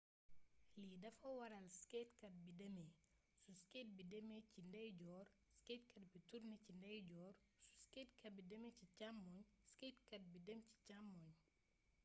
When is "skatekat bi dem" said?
9.69-10.59